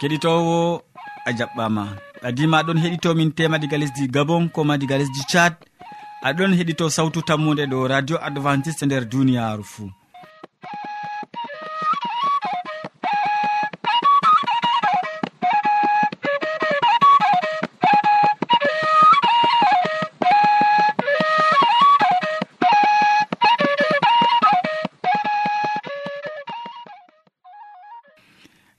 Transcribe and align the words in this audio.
keɗitowo 0.00 0.82
a 1.28 1.30
jaɓɓama. 1.38 1.84
Adima 2.26 2.56
aɗon 2.60 2.78
heɗitomin 2.82 3.30
tema 3.36 3.58
diga 3.58 3.76
lesdi 3.78 4.08
gabon 4.14 4.48
koma 4.54 4.74
diga 4.80 4.96
lesdi 4.98 5.20
tchad. 5.30 5.54
Aɗon 6.28 6.52
heɗito 6.58 6.84
sawtu 6.96 7.20
tammude 7.28 7.64
ɗo 7.72 7.78
radio 7.88 8.16
adventiste 8.26 8.84
nder 8.86 9.04
duniyaru 9.12 9.64
fou 9.72 9.88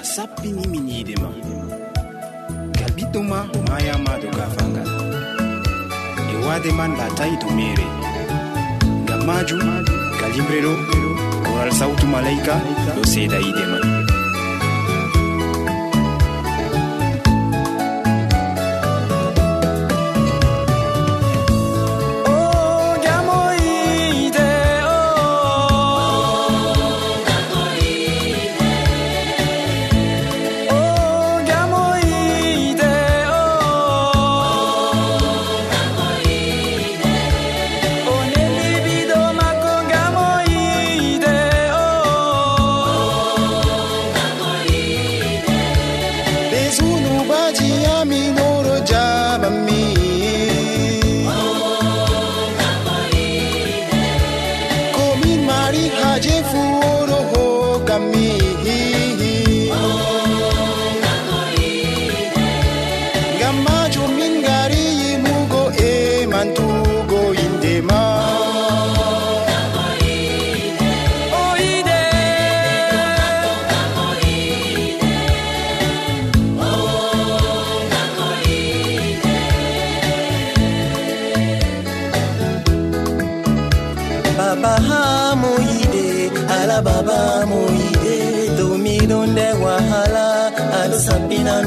a 0.00 0.04
sappinimin 0.04 0.86
yiide 0.88 1.14
ma. 1.22 1.28
Gal 2.78 2.90
ɓiɗɗo 2.96 3.20
ma 3.30 3.38
mayama 3.68 4.12
do 4.22 4.28
gafangal. 4.38 4.88
E 6.32 6.36
wade 6.46 6.70
man 6.78 6.92
latayi 6.98 7.34
to 7.42 7.48
mere. 7.58 7.86
Ngam 9.04 9.20
majum 9.28 9.60
ka 10.20 10.26
yimre 10.34 10.58
ɗo 10.64 10.72
koral 11.44 11.70
sawtu 11.78 12.06
malaika 12.12 12.54
ɗo 12.94 13.02
seeda 13.12 13.38
yiide 13.44 13.64
man. 13.72 14.07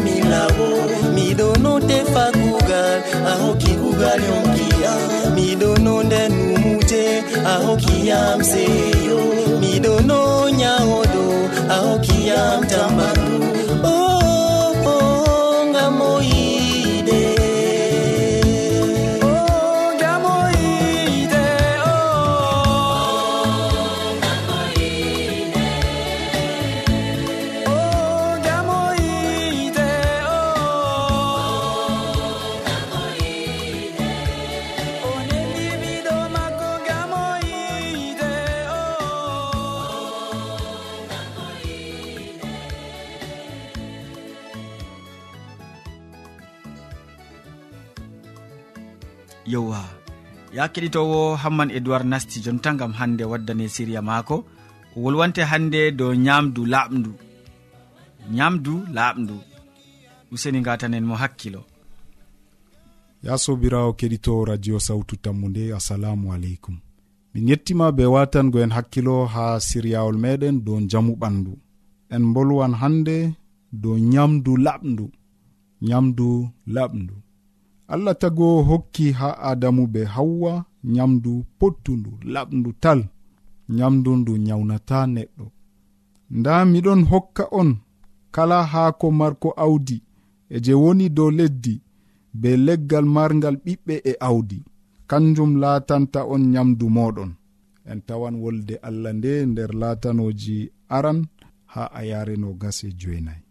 mi 0.03 0.15
lawo. 0.31 0.69
Miɗo 1.15 1.47
no 1.63 1.73
tefa 1.89 2.25
kugal 2.41 2.97
a 3.31 3.33
hokki 3.41 3.73
kugal 3.81 4.19
yonkiya 4.29 4.93
miɗo 5.35 5.69
no 5.85 5.95
nden 6.07 6.31
numuje 6.53 7.03
a 7.51 7.53
hokkiyam 7.65 8.39
seyo. 8.51 9.19
Miɗo 9.61 9.93
no 10.09 10.19
nyawoɗo 10.59 11.23
a 11.75 11.77
hokkiyam 11.85 12.59
tambaro 12.71 13.20
yewwa. 49.51 49.81
Ya 50.53 50.63
keɗitowo 50.73 51.35
hamman 51.41 51.69
edoird 51.77 52.05
nasti 52.11 52.39
jonta 52.45 52.69
gam 52.79 52.93
hande 52.99 53.23
waddane 53.31 53.65
siriya 53.75 54.01
maako. 54.01 54.35
O 54.95 55.01
wolwante 55.03 55.41
hande 55.51 55.91
dow 55.99 56.11
nyamdu 56.25 56.61
laaɓdu 56.73 57.11
nyamdu 58.35 58.73
laaɓdu 58.95 59.35
useni 60.33 60.59
gatanen 60.61 61.05
mo 61.09 61.15
hakkilo. 61.21 61.61
Ya 63.23 63.37
sobirawo 63.37 63.91
keɗito 63.99 64.45
radio 64.45 64.79
sawtu 64.79 65.15
tammu 65.23 65.49
nde 65.49 65.73
assalamu 65.77 66.33
aleykum. 66.33 66.77
Min 67.33 67.47
yettima 67.49 67.91
be 67.97 68.05
watango 68.05 68.57
en 68.63 68.71
hakkilo 68.77 69.15
ha 69.33 69.59
siryawol 69.67 70.17
meɗen 70.23 70.55
dow 70.65 70.79
jamu 70.91 71.13
ɓandu. 71.21 71.53
En 72.15 72.23
bolwan 72.33 72.73
hande 72.81 73.17
dow 73.81 73.95
nyamdu 74.11 74.51
laɓdu 74.65 75.05
nyamdu 75.87 76.27
laɓdu 76.75 77.13
allah 77.93 78.15
tago 78.21 78.47
hokki 78.69 79.11
ha 79.19 79.29
adamu 79.51 79.83
be 79.93 80.01
hawwa 80.15 80.53
nyamdu 80.83 81.33
pottundu 81.59 82.11
laɓdu 82.33 82.69
tal 82.83 82.99
nyamdu 83.77 84.11
ndu 84.19 84.33
nyawnata 84.45 84.99
neɗɗo. 85.15 85.45
Nda 86.37 86.53
miɗon 86.71 87.01
hokka 87.11 87.43
on 87.59 87.69
kala 88.35 88.57
haako 88.71 89.07
marko 89.19 89.49
awdi 89.65 89.97
e 90.49 90.57
je 90.65 90.73
woni 90.83 91.05
dow 91.17 91.29
leddi 91.39 91.75
be 92.41 92.49
leggal 92.65 93.05
margal 93.15 93.55
ɓiɓɓe 93.65 93.95
e 94.11 94.13
awdi 94.27 94.57
kanjum 95.09 95.51
laatanta 95.61 96.19
on 96.33 96.41
nyamdu 96.53 96.85
moɗon 96.97 97.31
en 97.91 97.99
tawan 98.07 98.35
wolde 98.43 98.75
allah 98.87 99.11
nde 99.17 99.31
nder 99.51 99.71
laatanoji 99.81 100.57
aran 100.97 101.19
ha 101.73 101.83
a 101.99 102.01
yareno 102.11 102.49
gase 102.61 102.87
joynayi. 102.99 103.43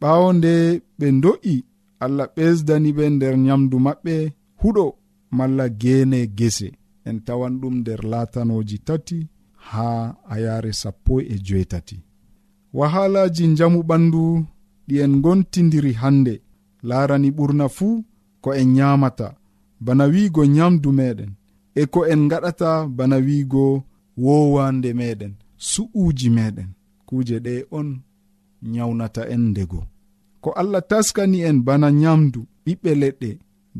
Ɓawo 0.00 0.28
nde 0.38 0.52
ɓe 0.98 1.06
do'i 1.22 1.54
allah 2.04 2.26
ɓesdani 2.36 2.90
ɓe 2.96 3.04
nder 3.14 3.34
nyamdu 3.46 3.76
maɓɓe 3.86 4.14
huɗo 4.60 4.84
malla 5.36 5.64
gene 5.80 6.18
gese. 6.38 6.68
En 7.08 7.18
tawan 7.26 7.54
ɗum 7.60 7.74
nder 7.80 8.00
latanoji 8.12 8.78
tati 8.86 9.18
ha 9.68 9.88
ayare 10.34 10.72
sappo 10.80 11.14
e 11.20 11.34
joetati. 11.46 11.96
Wahalaji 12.78 13.44
jamu 13.58 13.80
ɓandu 13.88 14.22
ɗi 14.88 14.94
en 15.04 15.14
gontidiri 15.24 15.92
hande. 16.02 16.34
Larani 16.88 17.30
ɓurna 17.36 17.66
fuu 17.76 18.04
ko 18.42 18.48
en 18.60 18.68
nyamata 18.76 19.28
bana 19.84 20.04
wiigo 20.12 20.42
nyamdu 20.54 20.88
meɗen. 20.98 21.30
E 21.74 21.82
ko 21.92 22.00
en 22.12 22.22
gaɗata 22.30 22.70
bana 22.96 23.16
wiigo 23.26 23.64
wowande 24.24 24.90
meɗen 25.00 25.32
su'uji 25.70 26.28
meɗen. 26.36 26.68
Kuje 27.06 27.36
ɗe 27.44 27.54
on 27.78 27.88
nyawnata 28.72 29.22
en 29.34 29.42
ndego. 29.50 29.80
ko 30.46 30.52
allah 30.52 30.82
taskani 30.88 31.38
en 31.48 31.58
bana 31.66 31.88
nyamdu 32.02 32.40
ɓiɓɓe 32.64 32.90
leɗɗe 33.02 33.30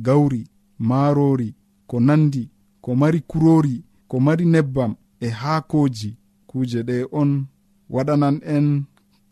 gawri 0.07 0.43
maarori 0.89 1.49
ko 1.91 1.97
nandi 2.07 2.43
ko 2.85 2.91
mari 3.01 3.21
kurori 3.31 3.77
ko 4.11 4.17
mari 4.27 4.45
nebbam 4.55 4.93
e 5.21 5.29
haakoji. 5.41 6.11
Kuuje 6.49 6.81
ɗe 6.89 6.97
on 7.21 7.31
waɗanan 7.95 8.37
en 8.55 8.67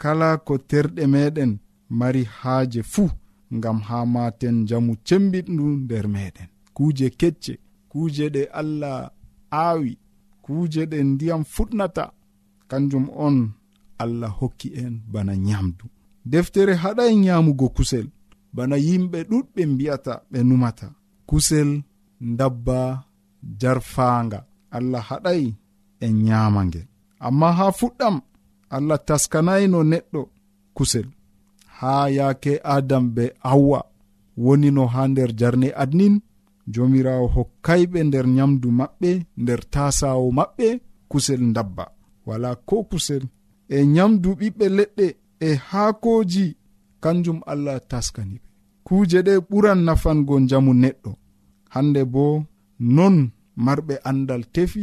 kala 0.03 0.29
ko 0.47 0.55
terɗe 0.71 1.03
meɗen 1.15 1.53
mari 1.99 2.23
haaje 2.39 2.81
fuu 2.93 3.11
ngam 3.57 3.79
ha 3.87 3.99
maten 4.15 4.57
jamu 4.69 4.93
cembiɗndu 5.07 5.65
nder 5.83 6.07
meɗen. 6.15 6.49
Kuuje 6.77 7.07
kecce 7.21 7.55
kuuje 7.91 8.25
ɗe 8.35 8.43
allah 8.61 8.99
aawi 9.63 9.93
kuuje 10.45 10.83
ɗe 10.91 10.99
ndiyam 11.11 11.43
fuɗnata. 11.55 12.05
Kanjum 12.71 13.07
on 13.27 13.37
allah 14.03 14.31
hokki 14.41 14.69
en 14.83 14.95
bana 15.13 15.35
nyamdu. 15.47 15.87
deftere 16.25 16.75
haɗai 16.83 17.13
nyamugo 17.17 17.69
kusel. 17.77 18.07
Bana 18.55 18.77
yimɓe 18.87 19.19
ɗuɗɓe 19.31 19.63
mbi'ata 19.73 20.13
ɓe 20.31 20.39
numata. 20.49 20.87
Kusel 21.29 21.71
dabba 22.39 22.79
jarfaanga. 23.61 24.39
Allah 24.77 25.03
haɗai 25.11 25.43
en 26.05 26.13
nyama 26.27 26.61
ngel. 26.69 26.87
Amma 27.27 27.49
ha 27.59 27.67
fuɗɗam 27.79 28.17
allah 28.77 28.99
taskanayno 29.07 29.79
neɗɗo 29.93 30.21
kusel. 30.77 31.07
Ha 31.79 31.93
yaake 32.17 32.53
adam 32.75 33.05
be 33.15 33.25
awwa 33.53 33.81
woni 34.37 34.71
no 34.77 34.87
haa 34.87 35.09
nder 35.09 35.31
jarne 35.41 35.69
adnin 35.83 36.15
jomirawo 36.73 37.27
hokkayɓe 37.35 37.99
nder 38.09 38.27
nyamdu 38.37 38.69
maɓɓe 38.79 39.11
nder 39.43 39.61
tasawo 39.73 40.27
maɓɓe 40.39 40.67
kusel 41.11 41.43
dabba 41.57 41.85
wala 42.27 42.51
ko 42.69 42.77
kusel 42.91 43.23
e 43.69 43.87
nyamdu 43.95 44.29
ɓiɓɓe 44.41 44.67
leɗɗe 44.79 45.07
e 45.49 45.55
haakoji 45.69 46.47
kanjum 47.03 47.39
allah 47.53 47.77
taskani 47.91 48.37
ɓe. 48.43 48.49
Kuuje 48.87 49.19
ɗe 49.27 49.35
ɓuran 49.49 49.81
nafango 49.87 50.35
jamu 50.51 50.73
neɗɗo. 50.83 51.11
Hande 51.75 52.01
bo 52.13 52.25
non 52.97 53.17
marɓe 53.65 53.95
andal 54.09 54.43
tefi 54.55 54.83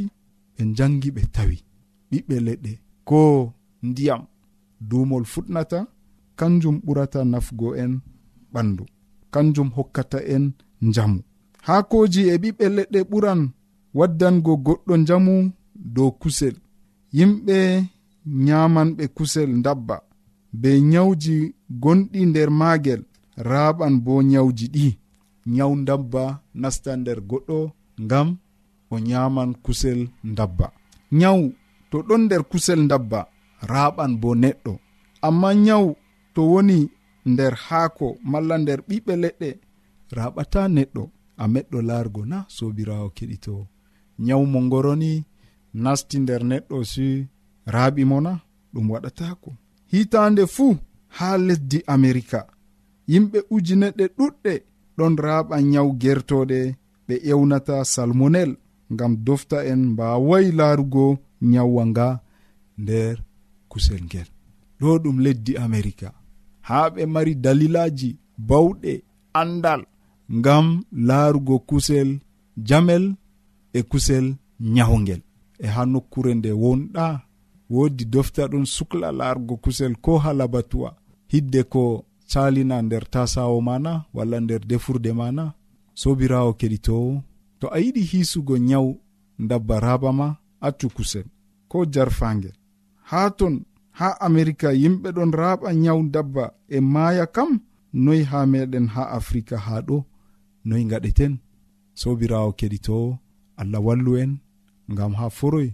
ɓe 0.56 0.62
jangi 0.78 1.10
ɓe 1.16 1.22
tawi. 1.36 1.58
Ɓiɓɓe 2.10 2.36
leɗɗe 2.48 2.72
ko 3.10 3.20
ndiyam 3.88 4.22
duumol 4.90 5.26
fuɗnata 5.34 5.80
kanjum 6.40 6.76
ɓurata 6.86 7.20
nafgo 7.32 7.68
en 7.84 7.94
ɓandu. 8.54 8.84
Kanjum 9.34 9.70
hokkata 9.76 10.20
en 10.36 10.44
njamu. 10.88 11.20
Haakoji 11.68 12.22
e 12.34 12.36
ɓiɓɓe 12.44 12.66
leɗɗe 12.78 13.00
ɓuran 13.12 13.42
waddango 13.98 14.54
goɗɗo 14.66 14.94
njamu 15.04 15.34
dow 15.96 16.12
kusel. 16.22 16.56
Yimɓe 17.18 17.58
nyamanɓe 18.46 19.04
kusel 19.18 19.52
dabba 19.66 19.96
be 20.60 20.72
nyawji 20.92 21.56
gonɗi 21.84 22.20
nder 22.30 22.50
maagel 22.60 23.02
raɓan 23.50 23.94
bo 24.06 24.14
nyawji 24.32 24.66
ɗi. 24.76 24.88
Nyaw 25.56 25.72
dabba 25.88 26.24
nasta 26.62 26.92
nder 27.02 27.20
goɗɗo 27.30 27.60
ngam 28.04 28.28
o 28.94 28.96
nyaman 29.08 29.52
kusel 29.64 30.00
dabba 30.38 30.68
nyawu 31.20 31.46
to 31.90 31.98
ɗon 32.08 32.22
nder 32.26 32.42
kusel 32.52 32.82
dabba 32.92 33.20
raɓan 33.72 34.12
bo 34.22 34.30
neɗɗo. 34.44 34.74
Amma 35.28 35.50
nyawu 35.66 35.90
to 36.34 36.42
woni 36.52 36.80
nder 37.32 37.54
haako 37.66 38.08
malla 38.32 38.56
nder 38.62 38.80
ɓiɓɓe 38.88 39.14
leɗɗe 39.24 39.50
raɓata 40.18 40.62
neɗɗo. 40.76 41.04
A 41.42 41.48
meɗɗo 41.54 41.78
laargo 41.90 42.22
na 42.32 42.38
sobirawo 42.56 43.08
keɗito 43.18 43.54
nyawu 44.26 44.44
mo 44.54 44.60
ngoroni 44.68 45.12
nasti 45.84 46.18
nder 46.24 46.42
neɗɗo 46.52 46.78
si 46.92 47.06
raaɓimo 47.74 48.18
na 48.26 48.32
ɗum 48.74 48.86
waɗatako 48.94 49.50
hitande 49.92 50.44
fuu 50.56 50.76
ha 51.18 51.38
lesdi 51.38 51.80
amerika. 51.96 52.40
Yimɓe 53.12 53.40
ujineɗɗe 53.56 54.06
ɗuɗɗe 54.18 54.54
ɗon 54.98 55.14
raɓa 55.26 55.56
nyawu 55.72 55.92
gertoɗe 56.02 56.60
ɓe 57.08 57.16
ewnata 57.32 57.76
salmonel 57.94 58.52
ngam 58.94 59.14
dofta 59.26 59.58
en 59.72 59.82
mbawayi 59.92 60.50
larugo 60.60 61.06
nyawwa 61.52 61.84
nga 61.92 62.08
nder 62.82 63.16
kusel 63.72 64.02
ngel. 64.08 64.30
Ɗo 64.80 64.90
ɗum 65.04 65.18
leddi 65.26 65.54
amerika. 65.66 66.08
Ha 66.68 66.78
ɓe 66.94 67.02
mari 67.14 67.34
dalilaji 67.44 68.10
bawɗe 68.50 68.94
andal 69.42 69.82
ngam 70.38 70.68
laarugo 71.08 71.56
kusel 71.70 72.10
jamel 72.68 73.06
e 73.74 73.80
kusel 73.92 74.26
nyawgel 74.60 75.22
e 75.64 75.68
ha 75.74 75.82
nokkure 75.92 76.32
nde 76.36 76.52
wonɗa 76.64 77.06
woodi 77.74 78.06
dofta 78.14 78.44
ɗum 78.52 78.66
sukla 78.76 79.08
laargo 79.20 79.56
kusel 79.64 79.94
ko 80.06 80.12
halabatuwa 80.24 80.90
hidde 81.32 81.62
ko 81.74 81.84
salina 82.32 82.82
nder 82.82 83.04
tasawo 83.14 83.58
mana 83.62 83.92
walla 84.16 84.38
nder 84.44 84.62
defurde 84.72 85.12
mana 85.20 85.44
sobirawo 86.02 86.52
keɗitowo 86.60 87.12
to 87.60 87.66
a 87.76 87.78
yiɗi 87.84 88.02
hiisugo 88.10 88.56
nyawu 88.58 88.92
dabba 89.50 89.76
raba 89.86 90.10
ma 90.20 90.28
accu 90.68 90.88
kusel 90.96 91.26
ko 91.72 91.78
jarfangel 91.94 92.54
haa 93.10 93.30
ton 93.38 93.56
haa 94.00 94.16
amerika 94.28 94.68
yimɓe 94.82 95.10
ɗon 95.16 95.32
raɓa 95.42 95.68
nyawu 95.84 96.02
dabba 96.14 96.44
e 96.70 96.78
maaya 96.94 97.26
kam 97.36 97.52
noyi 98.04 98.24
haa 98.32 98.46
meɗen 98.52 98.88
haa 98.94 99.08
afrika 99.20 99.56
haa 99.66 99.82
ɗo 99.88 99.98
noyi 100.68 100.84
gaɗeten 100.92 101.34
sobirawo 102.02 102.50
keɗitowo 102.60 103.08
allah 103.62 103.82
wallu 103.86 104.12
en 104.24 104.32
ngam 104.92 105.14
haa 105.20 105.30
foroy 105.38 105.70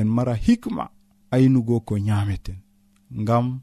en 0.00 0.08
mara 0.16 0.34
hikma. 0.46 0.84
aynugo 1.30 1.80
ko 1.80 1.94
nyameten 1.98 2.58
ngam 3.20 3.60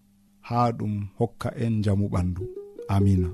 ha 0.48 0.72
ɗum 0.78 0.94
hokka 1.18 1.50
en 1.64 1.82
jamu 1.84 2.08
ɓandu. 2.14 2.44
Amina. 2.88 3.30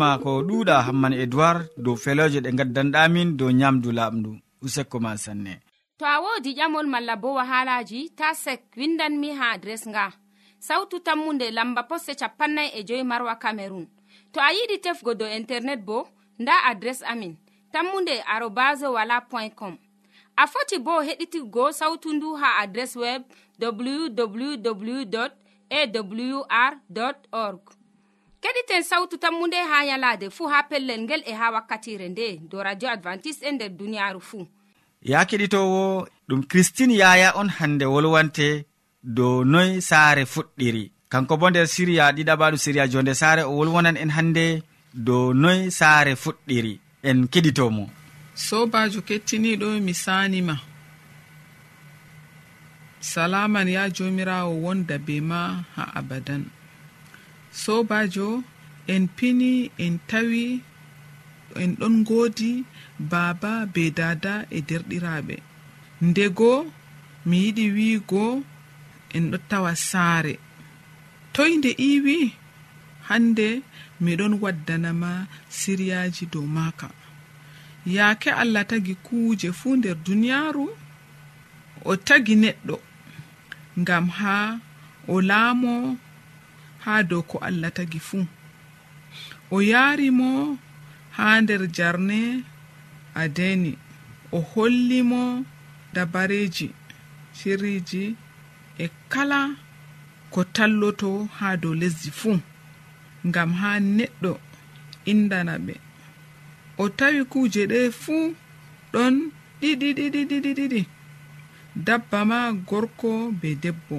jarima 0.00 0.18
ko 0.22 0.42
ɗuuɗa 0.42 0.82
hamman 0.86 1.12
edoird 1.12 1.68
dow 1.76 1.96
feloje 1.96 2.40
ɗe 2.40 2.50
gaddanɗamin 2.58 3.36
dow 3.36 3.50
nyamdu 3.50 3.92
laaɓndu 3.92 4.40
useko 4.62 5.00
ma 5.00 5.16
sanne. 5.16 5.60
To 5.98 6.04
a 6.06 6.20
wodi 6.20 6.54
ƴamol 6.54 6.86
malla 6.86 7.16
bo 7.16 7.34
wahalaji 7.34 8.10
ta 8.16 8.34
sek 8.34 8.62
windanmi 8.76 9.30
ha 9.38 9.52
adres 9.54 9.86
nga. 9.88 10.12
Sautu 10.58 11.00
tammunde 11.00 11.50
lamba 11.50 11.82
posse 11.82 12.14
capannay 12.14 12.70
e 12.78 12.84
joyi 12.84 13.04
marwa 13.04 13.36
camerun 13.36 13.86
to 14.32 14.40
a 14.40 14.52
yiɗi 14.52 14.80
tefgo 14.80 15.14
dow 15.14 15.28
internet 15.28 15.80
bo 15.84 16.08
nda 16.38 16.52
adres 16.70 17.02
amin 17.02 17.36
tammunde 17.72 18.22
arobas 18.26 18.80
wala 18.82 19.20
point 19.20 19.54
com. 19.54 19.76
A 20.36 20.46
foti 20.46 20.78
bo 20.78 21.02
heɗitigo 21.02 21.72
sautu 21.72 22.12
ndu 22.12 22.36
ha 22.40 22.58
adres 22.62 22.96
web 22.96 23.22
www 23.60 25.16
awr 25.70 26.74
org. 27.32 27.79
keɗiten 28.42 28.82
sawtu 28.82 29.16
tammunde 29.18 29.56
ha 29.70 29.84
yalade 29.84 30.30
fuu 30.30 30.48
ha 30.52 30.62
pellel 30.62 31.00
ngel 31.02 31.22
e 31.26 31.32
ha 31.32 31.50
wakkatire 31.54 32.08
nde 32.08 32.40
do 32.50 32.62
radio 32.62 32.88
advantice'e 32.88 33.48
e 33.48 33.52
nder 33.52 33.70
duniyaaru 33.80 34.20
fuu 34.20 34.46
ya 35.02 35.24
keɗitowo 35.24 36.08
ɗum 36.28 36.42
christine 36.50 36.94
yaya 37.02 37.32
on 37.40 37.48
hande 37.48 37.84
wolwante 37.84 38.48
dow 39.02 39.44
noy 39.44 39.80
saare 39.80 40.24
fuɗɗiri. 40.24 40.92
Kanko 41.08 41.36
bo 41.36 41.50
nder 41.50 41.66
siriya 41.66 42.12
ɗiɗaɓaɗu 42.16 42.56
siriya 42.64 42.88
jonde 42.92 43.14
saare 43.14 43.42
o 43.42 43.52
wolwonan 43.58 43.96
en 43.96 44.10
hande 44.16 44.62
dow 44.94 45.32
noy 45.32 45.70
saare 45.70 46.12
fuɗɗiri. 46.22 46.78
En 47.02 47.28
keɗitomo. 47.32 47.84
Sobajo 48.34 49.00
kettiniɗo 49.08 49.80
mi 49.80 49.94
sanima. 49.94 50.54
Salaman 53.00 53.68
ya 53.68 53.88
jomirawo 53.88 54.52
wonda 54.64 54.98
be 54.98 55.20
ma 55.20 55.64
ha 55.76 55.82
abadan. 55.98 56.44
sobajo 57.52 58.42
en 58.86 59.08
pini 59.16 59.70
en 59.78 59.98
tawi 60.10 60.60
en 61.62 61.70
ɗon 61.80 62.04
godi 62.08 62.64
baaba 63.10 63.66
be 63.74 63.90
dada 63.98 64.34
e 64.50 64.58
derɗiraɓe. 64.68 65.36
Ndego 66.08 66.52
mi 67.26 67.36
yiɗi 67.44 67.64
wiigo 67.76 68.24
en 69.16 69.24
ɗo 69.30 69.38
tawa 69.50 69.72
saare. 69.88 70.34
Toy 71.34 71.50
nde 71.56 71.70
iwi 71.90 72.18
hande 73.08 73.48
miɗon 74.04 74.34
waddanama 74.42 75.26
siryaji 75.58 76.24
dow 76.32 76.46
maka 76.56 76.88
yaake 77.86 78.30
allah 78.42 78.64
tagi 78.70 78.94
kuuje 79.06 79.48
fuu 79.58 79.76
nder 79.76 79.96
duniyaaru 80.04 80.66
o 81.84 81.92
tagi 82.06 82.34
neɗɗo. 82.42 82.76
Ngam 83.80 84.06
haa 84.18 84.58
o 85.08 85.20
laamo 85.20 85.96
haa 86.84 87.02
dow 87.10 87.22
ko 87.30 87.36
allah 87.48 87.70
tagi 87.76 88.00
fuu 88.08 88.26
o 89.54 89.56
yaari 89.70 90.08
mo 90.18 90.30
haa 91.16 91.40
nder 91.42 91.62
jarne 91.76 92.20
adeni 93.22 93.72
o 94.36 94.38
holli 94.50 95.00
mo 95.10 95.22
dabareji 95.94 96.68
sirriji 97.38 98.04
e 98.84 98.86
kala 99.12 99.40
ko 100.32 100.40
talloto 100.56 101.10
haa 101.38 101.56
dow 101.62 101.74
lesdi 101.80 102.10
fuu 102.20 102.38
ngam 103.28 103.50
haa 103.60 103.78
neɗɗo 103.96 104.32
indana 105.12 105.54
ɓe. 105.66 105.74
O 106.82 106.84
tawi 106.98 107.20
kuuje 107.32 107.62
ɗe 107.72 107.80
fuu 108.02 108.34
ɗon 108.92 109.14
ɗiɗiɗiɗiɗiɗiɗi 109.60 110.80
dabba 111.86 112.18
ma 112.30 112.38
gorko 112.68 113.10
be 113.40 113.48
debbo. 113.62 113.98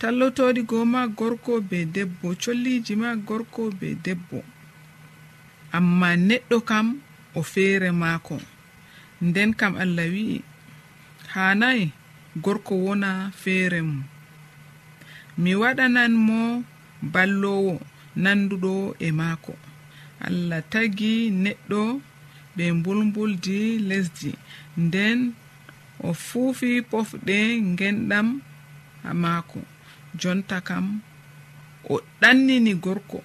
tallotoɗi 0.00 0.60
goo 0.70 0.84
ma 0.92 1.02
gorko 1.18 1.52
be 1.70 1.78
debbo 1.94 2.28
colliji 2.42 2.94
ma 3.02 3.10
gorko 3.28 3.62
be 3.78 3.88
debbo. 4.04 4.38
Amma 5.76 6.08
neɗɗo 6.28 6.56
kam 6.68 6.86
o 7.38 7.40
feere 7.52 7.90
maako. 8.02 8.36
Nden 9.26 9.50
kam 9.60 9.72
allah 9.82 10.06
wi'i 10.14 10.38
hanayi 11.34 11.84
gorko 12.44 12.74
wona 12.84 13.10
feere 13.42 13.80
mum. 13.88 14.02
Mi 15.42 15.52
waɗanan 15.62 16.12
mo 16.26 16.40
ballowo 17.12 17.74
nanduɗo 18.22 18.72
e 19.06 19.08
maako. 19.20 19.52
Allah 20.26 20.60
tagi 20.72 21.12
neɗɗo 21.44 21.80
ɓe 22.56 22.64
mbulmbuldi 22.78 23.58
lesdi. 23.88 24.30
Nden 24.84 25.18
o 26.06 26.08
fuufi 26.26 26.70
pofɗe 26.90 27.36
ngenɗam 27.72 28.28
maako. 29.22 29.60
jonta 30.14 30.60
kam 30.60 31.00
o 31.88 32.00
ɗannini 32.20 32.74
gorko 32.74 33.22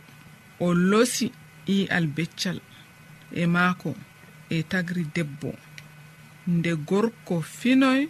o 0.59 0.73
losi 0.73 1.31
i'al 1.67 2.07
beccal 2.07 2.59
e 3.31 3.45
maako 3.45 3.95
e 4.49 4.63
tagri 4.63 5.03
debbo. 5.15 5.53
Nde 6.47 6.75
gorko 6.75 7.41
finoy 7.41 8.01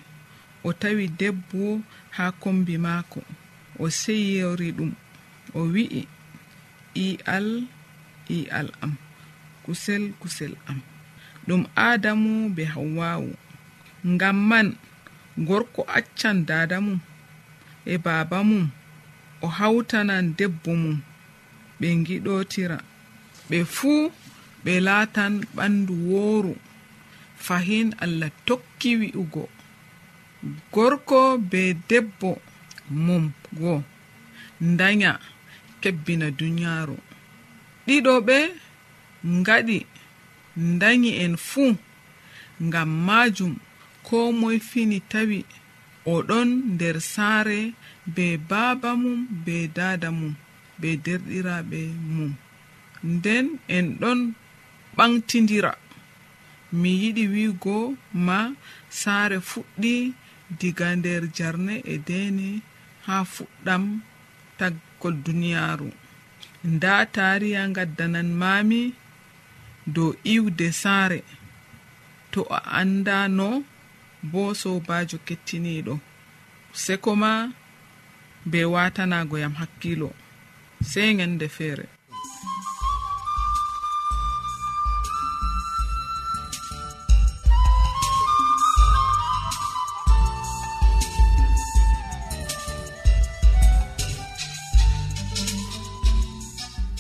o 0.63 0.73
tawi 0.73 1.07
debbo 1.07 1.81
haa 2.17 2.31
kombi 2.31 2.77
maako 2.77 3.21
o 3.79 3.89
seyori 3.89 4.71
ɗum 4.77 4.91
o 5.53 5.59
wi'i 5.73 6.01
i'al 6.95 7.47
i'al 8.29 8.67
am 8.81 8.93
kusel 9.63 10.03
kusel 10.21 10.53
am. 10.67 10.79
Ɗum 11.47 11.61
aadamu 11.75 12.49
be 12.55 12.63
hawwawu 12.65 13.31
ngam 14.05 14.37
man 14.49 14.67
gorko 15.37 15.81
accan 15.97 16.45
dada 16.45 16.81
mum 16.81 16.99
e 17.85 17.97
baaba 18.05 18.43
mum 18.49 18.65
o 19.41 19.47
hawtanan 19.57 20.25
debbo 20.37 20.71
mum 20.83 20.97
ɓe 21.79 21.87
giɗotira 22.05 22.77
ɓe 23.49 23.57
fuu 23.75 24.11
ɓe 24.63 24.73
laatan 24.87 25.33
ɓandu 25.55 25.93
wooru. 26.09 26.53
Fahin 27.45 27.93
allah 28.03 28.31
tokki 28.45 28.91
wi'ugo. 28.99 29.43
Gorko 30.73 31.37
be 31.37 31.61
debbo 31.89 32.41
mum 32.89 33.33
go. 33.59 33.83
Danya 34.79 35.19
kebbina 35.81 36.27
duniyaaru 36.31 36.97
ɗiɗo 37.87 38.13
ɓe 38.27 38.37
ngaɗi 39.39 39.77
danyi 40.79 41.11
en 41.23 41.33
fuu 41.37 41.77
ngam 42.65 42.89
maajum 43.07 43.53
ko 44.07 44.31
moy 44.31 44.57
fini 44.69 44.99
tawi 45.11 45.45
oɗon 46.13 46.49
nder 46.73 46.97
saare 47.13 47.59
be 48.15 48.25
baaba 48.49 48.91
mum 49.03 49.19
be 49.45 49.55
dada 49.77 50.09
mum 50.19 50.33
be 50.79 50.89
derɗiraɓe 51.05 51.79
mum. 52.15 52.31
Nden 53.13 53.45
en 53.75 53.87
ɗon 54.01 54.19
ɓantidira 54.97 55.71
mi 56.79 56.89
yiɗi 57.01 57.23
wiigo 57.33 57.77
ma 58.27 58.37
saare 59.01 59.37
fuɗɗi 59.49 59.93
diga 60.59 60.87
nder 60.99 61.23
jarne 61.37 61.75
e 61.93 61.95
deene 62.07 62.47
ha 63.05 63.15
fuɗɗam 63.33 63.83
taggol 64.57 65.15
duniyaaru. 65.25 65.89
Nda 66.73 66.93
taariya 67.15 67.61
gaddanan 67.75 68.29
mami 68.41 68.81
dow 69.93 70.11
iwde 70.33 70.67
saare. 70.81 71.19
To 72.31 72.39
a 72.57 72.59
annda 72.79 73.17
no 73.37 73.49
bo 74.31 74.53
sobajo 74.61 75.17
kettiniɗo. 75.27 75.95
Seko 76.83 77.11
ma 77.21 77.31
be 78.51 78.59
watanago 78.73 79.35
yam 79.43 79.53
hakkilo. 79.61 80.09
Sei 80.91 81.15
gende 81.17 81.47
feere 81.55 81.85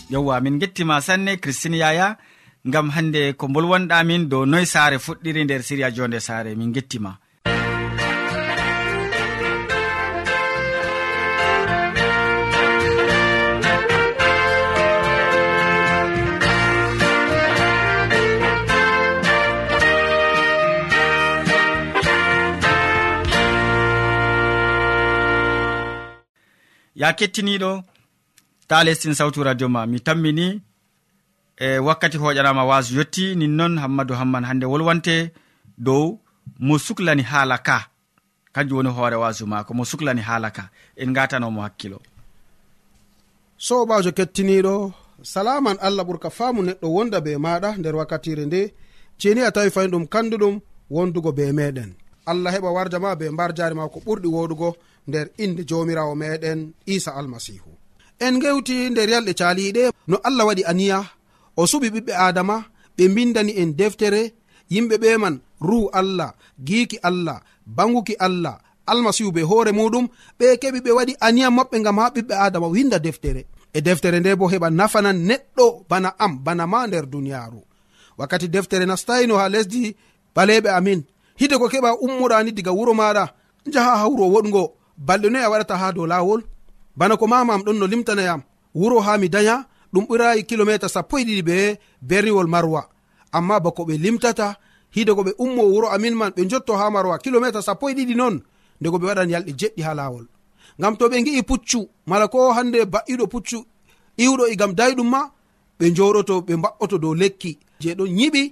yewwa 0.09 0.41
min 0.41 0.59
gettima 0.59 1.01
sanne 1.01 1.37
christine 1.37 1.77
yaya. 1.77 2.17
gam 2.65 2.89
hande 2.95 3.21
ko 3.37 3.45
bolwanɗamin 3.53 4.23
dow 4.29 4.43
noy 4.51 4.65
saare 4.73 4.97
fuɗɗiri 5.05 5.41
nder 5.43 5.61
siriya 5.67 5.89
jonde 5.95 6.19
saare 6.27 6.51
min 6.59 6.73
gettima. 6.75 7.11
Ya 27.01 27.09
kettiniɗo 27.17 27.71
ta 28.67 28.83
lestin 28.85 29.13
sawtu 29.19 29.43
radio 29.43 29.67
ma 29.69 29.81
mi 29.91 29.99
tammini 30.05 30.47
e 31.57 31.77
wakkati 31.79 32.17
hoƴanama 32.17 32.63
wasu 32.65 32.97
yetti 32.97 33.35
nin 33.35 33.51
noon 33.57 33.77
hammadou 33.79 34.15
hamman 34.17 34.43
hande 34.45 34.65
wolwante 34.65 35.31
dow 35.77 36.19
mo 36.59 36.77
suklani 36.79 37.21
haala 37.23 37.57
ka. 37.57 37.77
Kanjum 38.53 38.77
woni 38.77 38.89
hoore 38.89 39.15
wasu 39.15 39.47
mako 39.47 39.73
mo 39.73 39.83
suklani 39.85 40.21
haala 40.21 40.49
ka. 40.51 40.69
En 40.95 41.13
gatanomo 41.13 41.61
hakkilo. 41.61 41.99
Sobajo 43.57 44.11
kettiniɗo 44.11 44.93
salaman 45.21 45.77
allah 45.81 46.03
ɓurka 46.05 46.29
faamu 46.29 46.61
neɗɗo 46.67 46.87
wonda 46.95 47.21
be 47.25 47.31
maɗa 47.37 47.69
nder 47.79 47.95
wakkatire 47.95 48.45
nde. 48.45 48.73
Ceni 49.19 49.41
a 49.41 49.51
tawi 49.51 49.69
fayin 49.75 49.91
ɗum 49.91 50.05
kanduɗum 50.13 50.55
wondugo 50.95 51.31
be 51.37 51.51
meɗen. 51.51 51.91
Allah 52.25 52.51
heɓa 52.55 52.69
warja 52.75 52.99
ma 52.99 53.15
be 53.15 53.29
mbar 53.29 53.51
jari 53.57 53.75
ma 53.75 53.87
ko 53.93 53.99
ɓurɗi 54.05 54.27
woɗugo 54.35 54.69
nder 55.07 55.27
inde 55.37 55.63
jomirawo 55.69 56.15
meɗen 56.15 56.59
isa 56.85 57.11
almasihu 57.19 57.71
en 58.25 58.39
gewti 58.41 58.89
nder 58.89 59.09
yalɗe 59.13 59.33
caliɗe 59.39 59.83
no 60.09 60.15
allah 60.27 60.45
waɗi 60.49 60.63
aniya 60.71 60.99
o 61.59 61.63
suɓi 61.71 61.87
ɓiɓɓe 61.93 62.13
adama 62.27 62.55
ɓe 62.97 63.03
mbindani 63.11 63.51
en 63.61 63.69
deftere 63.79 64.21
yimɓe 64.73 64.95
ɓe 65.01 65.09
man 65.23 65.35
ruhu 65.67 65.89
allah 65.99 66.29
giiki 66.67 66.97
allah 67.09 67.37
banguki 67.75 68.15
allah 68.19 68.55
almasihu 68.87 69.31
be 69.35 69.41
hoore 69.41 69.71
muɗum 69.71 70.05
ɓe 70.39 70.45
keɓi 70.61 70.79
ɓe 70.85 70.91
waɗi 70.97 71.13
aniya 71.27 71.49
maɓɓe 71.57 71.77
gam 71.85 71.97
ha 71.99 72.09
ɓiɓɓe 72.15 72.33
adama 72.45 72.67
winda 72.73 72.99
deftere. 72.99 73.41
E 73.73 73.79
deftere 73.81 74.19
nde 74.19 74.31
bo 74.39 74.45
heɓa 74.51 74.69
nafanan 74.79 75.17
neɗɗo 75.29 75.65
bana 75.89 76.09
am 76.23 76.33
bana 76.45 76.63
ma 76.67 76.79
nder 76.87 77.05
duniyaru 77.11 77.61
wakkati 78.17 78.47
deftere 78.55 78.85
nastayino 78.85 79.35
ha 79.37 79.49
lesdi 79.53 79.95
baleɓe 80.35 80.69
amin. 80.77 81.03
Hide 81.39 81.57
ko 81.57 81.67
keɓa 81.73 81.89
ummoɗani 82.05 82.51
diga 82.57 82.71
wuro 82.77 82.93
maɗa 82.93 83.23
jaha 83.73 83.91
ha 83.99 84.05
wuro 84.09 84.25
woɗgo 84.33 84.63
balɗe 85.07 85.27
noyi 85.29 85.43
a 85.45 85.49
waɗata 85.51 85.75
ha 85.81 85.91
dow 85.91 86.05
lawol 86.07 86.41
bana 86.95 87.17
ko 87.17 87.27
mamam 87.27 87.61
ɗon 87.65 87.73
no 87.79 87.85
limtanayam 87.87 88.41
wuro 88.75 88.99
ha 89.01 89.17
mi 89.17 89.27
daya 89.29 89.65
ɗum 89.95 90.05
ɓurayi 90.09 90.43
kilométre 90.49 90.89
sappo 90.95 91.17
e 91.19 91.23
ɗiɗi 91.27 91.41
ɓe 91.49 91.57
berniwol 92.09 92.47
marwa. 92.53 92.81
Amma 93.37 93.59
bako 93.59 93.81
ɓe 93.87 93.95
limtata 94.03 94.47
hide 94.95 95.11
ko 95.15 95.21
ɓe 95.27 95.31
ummo 95.43 95.63
wuro 95.71 95.87
amin 95.95 96.15
man 96.19 96.31
ɓe 96.35 96.41
jotto 96.51 96.73
ha 96.79 96.89
marwa 96.95 97.17
kilométre 97.23 97.61
sappo 97.61 97.89
e 97.89 97.93
ɗiɗi 97.97 98.15
noon 98.15 98.35
ndego 98.81 98.97
ɓe 98.99 99.05
waɗan 99.09 99.29
yalɗe 99.33 99.51
jeɗɗi 99.59 99.81
ha 99.87 99.93
lawol 99.99 100.25
ngam 100.79 100.93
to 100.97 101.05
ɓe 101.09 101.17
gi'i 101.25 101.41
puccu 101.49 101.79
mala 102.09 102.27
ko 102.27 102.39
hande 102.57 102.79
ba'iɗo 102.93 103.25
puccu 103.33 103.59
iwɗo 104.23 104.43
e 104.47 104.53
igam 104.53 104.73
dayɗum 104.79 105.09
ma 105.13 105.21
ɓe 105.79 105.85
joɗoto 105.97 106.35
ɓe 106.47 106.53
mba'oto 106.59 106.97
dow 107.03 107.13
lekki. 107.21 107.51
Je 107.81 107.89
ɗon 107.97 108.07
yiɓi 108.19 108.43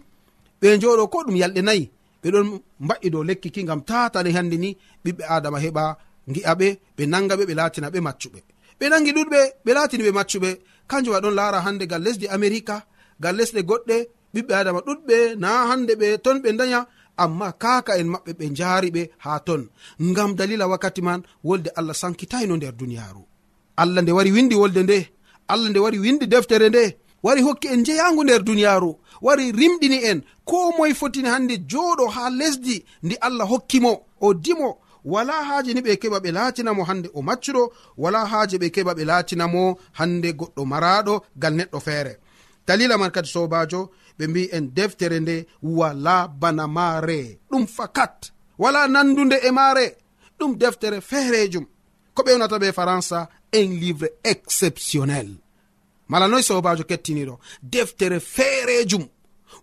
ɓe 0.61 0.67
joɗo 0.81 1.03
ko 1.13 1.17
ɗum 1.25 1.35
yalɗe 1.41 1.61
nayi 1.67 1.83
ɓeɗon 2.23 2.47
mba'i 2.85 3.09
dow 3.13 3.23
lekki 3.23 3.49
ki 3.51 3.63
gam 3.63 3.81
tatani 3.89 4.31
hande 4.35 4.57
ni 4.63 4.69
ɓiɓɓe 5.05 5.23
adama 5.35 5.59
heɓa 5.63 5.83
gi'aɓe 6.33 6.55
ɓe 6.57 6.79
ɓe 6.97 7.03
nanga 7.11 7.35
ɓe 7.37 7.43
ɓe 7.49 7.53
latina 7.59 7.87
ɓe 7.93 7.99
maccuɓe. 8.07 8.39
Ɓe 8.79 8.85
nangi 8.89 9.11
ɗuɗɓe 9.17 9.39
ɓe 9.65 9.71
latini 9.73 10.03
ɓe 10.07 10.11
maccuɓe. 10.17 10.49
kanjum 10.89 11.13
waɗon 11.15 11.35
laara 11.39 11.59
hande 11.65 11.85
gal 11.91 12.01
lesdi 12.05 12.27
america 12.27 12.75
gal 13.23 13.35
lesɗe 13.37 13.61
goɗɗe 13.69 13.97
ɓiɓɓe 14.33 14.53
adama 14.59 14.79
ɗuɗɓe 14.87 15.35
na 15.41 15.49
hande 15.69 15.93
ɓe 16.01 16.07
ton 16.23 16.37
ɓe 16.43 16.49
daya 16.59 16.79
amma 17.23 17.51
kaka 17.63 17.93
en 17.99 18.07
maɓɓe 18.13 18.31
ɓe 18.39 18.45
jaari 18.57 18.89
ɓe 18.95 19.01
ha 19.23 19.39
ton. 19.47 19.61
Ngam 20.01 20.35
dalila 20.37 20.67
wakkati 20.71 21.01
man 21.07 21.21
wolde 21.43 21.69
allah 21.75 21.95
sankitayno 22.01 22.53
nder 22.57 22.73
duniyaru 22.79 23.21
allah 23.81 24.01
nde 24.03 24.11
wari 24.17 24.31
windi 24.35 24.55
wolde 24.55 24.81
nde 24.83 24.97
allah 25.47 25.69
nde 25.69 25.79
wari 25.79 25.99
windi 25.99 26.25
deftere 26.27 26.69
nde 26.69 26.83
wari 27.23 27.41
hokki 27.41 27.67
en 27.73 27.83
jeyangu 27.85 28.23
nder 28.23 28.41
duniyaaru 28.43 28.91
wari 29.21 29.51
rimɗini 29.51 29.97
en. 30.09 30.19
Ko 30.45 30.71
moye 30.77 30.93
fotini 30.93 31.29
hannde 31.29 31.55
jooɗo 31.71 32.05
haa 32.15 32.29
lesdi 32.29 32.85
ndi 33.03 33.15
allah 33.27 33.47
hokkimo 33.51 33.91
o 34.21 34.33
dimo 34.33 34.77
wala 35.05 35.33
haaji 35.33 35.73
ni 35.73 35.81
ɓe 35.81 35.95
keɓa 36.01 36.19
ɓe 36.19 36.31
laatinamo 36.31 36.83
hande 36.83 37.09
o 37.13 37.21
maccuɗo 37.21 37.63
wala 37.97 38.25
haaji 38.25 38.57
ɓe 38.57 38.67
keɓa 38.75 38.93
ɓe 38.97 39.03
laatinamo 39.05 39.77
hande 39.99 40.29
goɗɗo 40.39 40.65
maraɗo 40.65 41.23
gal 41.35 41.53
neɗɗo 41.55 41.79
feere. 41.79 42.13
Dalila 42.67 42.97
man 42.97 43.11
kadi 43.11 43.27
sobajo 43.27 43.91
ɓe 44.17 44.27
mbi 44.27 44.49
en 44.51 44.65
deftere 44.73 45.19
nde 45.19 45.35
wala 45.61 46.27
bana 46.27 46.67
maare 46.67 47.39
ɗum 47.51 47.67
fakat 47.67 48.31
wala 48.57 48.87
nandude 48.87 49.37
e 49.47 49.51
maare 49.51 49.85
ɗum 50.39 50.57
deftere 50.57 51.01
feerejum 51.01 51.65
ko 52.15 52.23
ɓewnata 52.23 52.57
ɓe 52.59 52.71
faransa 52.73 53.29
un 53.53 53.69
livre 53.81 54.09
exceptionnel. 54.23 55.29
Mala 56.07 56.27
noy 56.27 56.43
sobajo 56.43 56.83
kettiniɗo 56.83 57.39
deftere 57.61 58.19
feerejum 58.19 59.05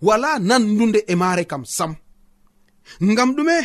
wala 0.02 0.38
nandude 0.38 1.04
e 1.06 1.14
maare 1.14 1.44
kam 1.46 1.64
sam. 1.64 1.94
Ngam 3.02 3.34
ɗume 3.36 3.56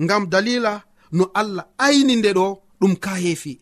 ngam 0.00 0.26
dalila 0.26 0.82
no 1.12 1.30
allah 1.34 1.66
ayni 1.78 2.16
nde 2.16 2.32
ɗo 2.32 2.46
ɗum 2.80 2.96
ka 2.96 3.14
heefi. 3.14 3.60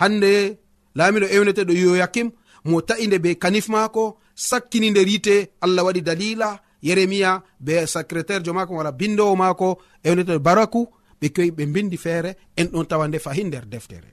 Hande 0.00 0.58
laamiɗo 0.96 1.26
ewneteɗo 1.34 1.72
yoyakim 1.72 2.30
mo 2.64 2.80
ta'inde 2.80 3.18
be 3.18 3.34
kanif 3.34 3.68
maako 3.68 4.18
sakkini 4.34 4.90
nder 4.90 5.08
yite 5.08 5.34
allah 5.60 5.84
waɗi 5.86 6.00
dalila 6.02 6.60
yeremiya 6.82 7.42
be 7.60 7.86
secrétaire 7.86 8.42
jo 8.44 8.52
maako 8.52 8.74
wala 8.74 8.92
bindowo 8.92 9.36
maako 9.36 9.78
ewneteɗo 10.04 10.38
baraku 10.38 10.80
ɓe 11.20 11.28
kewi 11.34 11.50
ɓe 11.50 11.66
bindi 11.66 11.96
feere 11.96 12.36
en 12.56 12.66
ɗon 12.72 12.86
tawa 12.86 13.08
nde 13.08 13.18
fahi 13.18 13.44
nder 13.44 13.66
deftere. 13.66 14.10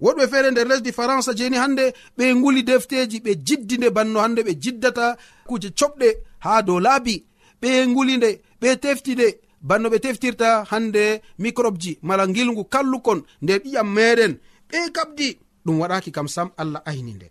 Woɗɓe 0.00 0.28
feere 0.30 0.50
nder 0.50 0.66
lesdi 0.68 0.92
france 0.92 1.30
jeni 1.34 1.56
hande 1.56 1.84
ɓe 2.16 2.34
nguli 2.34 2.62
defteji 2.62 3.18
ɓe 3.20 3.32
jiddi 3.46 3.76
nde 3.78 3.90
banno 3.90 4.20
hande 4.20 4.40
ɓe 4.42 4.52
jiddata 4.62 5.16
kuje 5.46 5.68
coɓɗe 5.78 6.08
ha 6.38 6.62
dow 6.62 6.80
laabi. 6.80 7.24
Ɓe 7.60 7.86
nguli 7.86 8.16
nde 8.16 8.40
ɓe 8.60 8.76
tefti 8.76 9.12
nde 9.14 9.26
banno 9.62 9.88
ɓe 9.90 9.98
teftirta 9.98 10.64
hande 10.70 11.22
microbe 11.38 11.78
ji 11.78 11.98
mala 12.02 12.26
gilgu 12.26 12.64
kallukon 12.64 13.22
nder 13.42 13.58
ƴiƴam 13.64 13.88
meɗen. 13.96 14.32
Ɓe 14.70 14.78
kabdi 14.92 15.38
ɗum 15.64 15.80
waɗaki 15.80 16.10
kam 16.12 16.28
sam 16.28 16.48
allah 16.56 16.82
ayni 16.84 17.12
nde. 17.14 17.30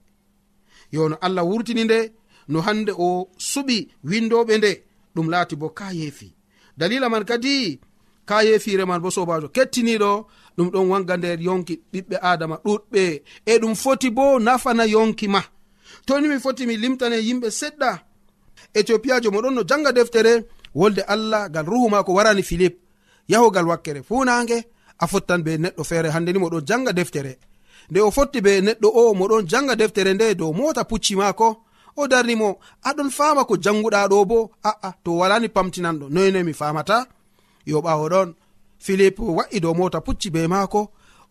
Yo 0.92 1.10
no 1.10 1.16
allah 1.22 1.44
wurtini 1.46 1.84
nde 1.84 2.12
no 2.48 2.62
hande 2.62 2.92
o 2.98 3.30
suɓi 3.38 3.88
windoɓe 4.04 4.58
nde 4.58 4.72
ɗum 5.16 5.30
laati 5.30 5.56
bo 5.56 5.70
ka 5.70 5.92
yeefi. 5.94 6.34
Dalila 6.78 7.10
man 7.10 7.26
kadi 7.26 7.80
ka 8.26 8.44
yeefire 8.44 8.86
man 8.86 9.02
bo 9.02 9.10
sobajo 9.12 9.48
kettiniɗo 9.56 10.26
ɗum 10.58 10.70
ɗon 10.74 10.88
wanga 10.92 11.18
nder 11.18 11.40
yonki 11.42 11.82
ɓiɓɓe 11.94 12.18
adama 12.22 12.56
ɗuɗɓe 12.66 13.22
e 13.46 13.54
ɗum 13.62 13.76
foti 13.76 14.10
bo 14.10 14.40
nafana 14.40 14.86
yonki 14.86 15.28
ma. 15.28 15.42
Toni 16.06 16.28
mi 16.28 16.40
foti 16.40 16.66
mi 16.68 16.78
limtane 16.78 17.18
yimɓe 17.28 17.50
seɗɗa. 17.60 17.92
Éthiopiajo 18.74 19.32
mo 19.32 19.42
ɗon 19.42 19.54
no 19.56 19.64
janga 19.70 19.92
deftere 19.92 20.46
wolde 20.80 21.02
allah 21.14 21.50
gal 21.54 21.66
ruhu 21.72 21.88
maako 21.94 22.12
warani 22.18 22.44
philip 22.50 22.76
yahugal 23.32 23.68
wakkere 23.72 24.02
funange 24.10 24.58
a 25.00 25.08
fottan 25.08 25.42
be 25.44 25.58
neɗɗo 25.58 25.84
feere. 25.84 26.10
Hande 26.10 26.32
ni 26.34 26.40
moɗon 26.40 26.66
janga 26.68 26.94
deftere. 26.94 27.34
Nde 27.90 28.00
o 28.02 28.12
fotti 28.12 28.42
be 28.42 28.62
neɗɗo 28.62 28.88
o 29.00 29.14
moɗon 29.14 29.48
janga 29.52 29.76
deftere 29.76 30.14
nde 30.14 30.36
dow 30.36 30.52
mota 30.54 30.84
pucci 30.90 31.16
maako 31.16 31.48
o 31.96 32.08
darnimo 32.08 32.60
aɗon 32.90 33.10
fama 33.18 33.46
ko 33.46 33.56
janguɗa 33.64 34.08
ɗo 34.12 34.26
bo. 34.26 34.52
Aa 34.64 34.92
to 35.04 35.12
walani 35.20 35.48
pamtinanɗo 35.56 36.06
noynoy 36.10 36.44
mi 36.44 36.54
famata 36.54 36.98
yo 37.66 37.78
ɓawo 37.82 38.06
ɗon. 38.14 38.30
Philip 38.80 39.20
wa'i 39.20 39.60
dow 39.60 39.74
mota 39.74 40.00
pucci 40.02 40.30
be 40.30 40.48
maako 40.48 40.82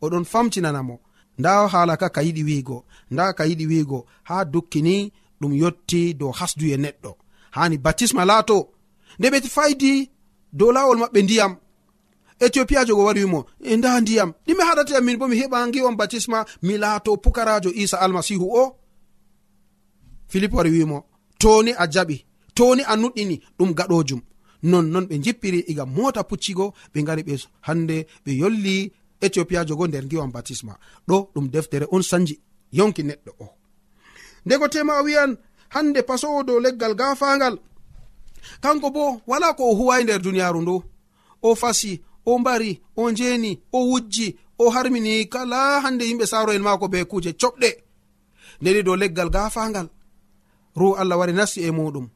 oɗon 0.02 0.24
famtinanamo 0.24 0.96
nda 1.38 1.68
hala 1.68 1.96
ka 1.96 2.08
ka 2.08 2.20
yiɗi 2.22 2.42
wiigo 2.48 2.84
nda 3.10 3.32
ka 3.32 3.44
yiɗi 3.44 3.66
wiigo 3.70 4.06
ha 4.28 4.44
dukkini 4.44 5.12
ɗum 5.40 5.52
yotti 5.62 6.14
dow 6.14 6.32
hasduye 6.32 6.76
neɗɗo. 6.76 7.12
Hani 7.50 7.78
batisma 7.78 8.24
laato 8.24 8.68
nde 9.18 9.26
ɓe 9.32 9.38
faydi 9.48 10.10
dow 10.52 10.72
lawol 10.72 10.98
maɓɓe 10.98 11.22
ndiyam. 11.22 11.52
Éthiopia 12.40 12.84
jogo 12.84 13.04
wari 13.04 13.20
wimo 13.24 13.46
e 13.60 13.76
nda 13.76 14.00
ndiyam 14.00 14.32
ɗime 14.46 14.62
haɗate 14.68 15.00
min 15.00 15.16
bo 15.18 15.28
mi 15.28 15.36
heɓa 15.40 15.58
giwam 15.72 15.96
batisma 15.96 16.38
mi 16.62 16.78
laato 16.78 17.16
pukarajo 17.16 17.70
isa 17.82 17.96
almasihu 18.00 18.46
o. 18.62 18.76
Philipe 20.28 20.56
wari 20.56 20.70
wimo 20.70 20.98
toni 21.38 21.72
a 21.72 21.86
jaɓi 21.86 22.16
toni 22.54 22.82
a 22.82 22.94
nuɗɗini 22.96 23.36
ɗum 23.58 23.70
gaɗojum 23.78 24.20
nonnon 24.62 25.04
ɓe 25.08 25.18
jippiri 25.24 25.60
iga 25.70 25.84
mota 25.86 26.22
puccigo 26.28 26.74
ɓe 26.92 27.02
gari 27.06 27.22
ɓe 27.22 27.34
hande 27.66 28.06
ɓe 28.24 28.30
yolli 28.40 28.92
éthiopia 29.24 29.64
jogo 29.68 29.86
nder 29.86 30.04
giwam 30.10 30.30
batisma 30.32 30.74
ɗo 31.08 31.16
ɗum 31.34 31.48
deftere 31.48 31.86
on 31.90 32.02
sanji 32.02 32.34
yonki 32.72 33.02
neɗɗo 33.02 33.32
o. 33.40 33.46
Ndego 34.46 34.68
tema 34.68 35.00
o 35.00 35.04
wiyan 35.04 35.36
hande 35.74 36.02
pasowo 36.02 36.42
dow 36.42 36.60
leggal 36.60 36.94
gafangal 36.94 37.58
kanko 38.60 38.90
bo 38.90 39.20
wala 39.26 39.54
ko 39.54 39.70
o 39.70 39.74
huwai 39.74 40.04
nder 40.04 40.20
duniyaru 40.22 40.60
ndu. 40.62 40.82
O 41.42 41.54
fasi 41.54 42.00
o 42.26 42.38
mbari 42.38 42.80
o 42.96 43.10
njeni 43.10 43.60
o 43.72 43.78
wujji 43.86 44.36
o 44.58 44.70
harmini 44.70 45.26
kala 45.26 45.80
hande 45.80 46.04
yimɓe 46.04 46.26
saro 46.26 46.52
en 46.52 46.62
mako 46.62 46.88
be 46.88 47.04
kuje 47.04 47.30
coɓɗe. 47.30 47.70
Ndeni 48.60 48.82
dow 48.82 48.96
leggal 48.96 49.30
gafangal. 49.30 49.88
Ruhu 50.76 50.94
allah 50.96 51.18
wari 51.18 51.32
nasti 51.32 51.60
e 51.62 51.70
muɗum. 51.70 52.06